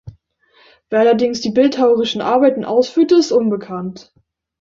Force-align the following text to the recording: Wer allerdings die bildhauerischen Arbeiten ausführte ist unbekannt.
Wer 0.89 1.01
allerdings 1.01 1.41
die 1.41 1.51
bildhauerischen 1.51 2.21
Arbeiten 2.21 2.65
ausführte 2.65 3.13
ist 3.13 3.31
unbekannt. 3.31 4.11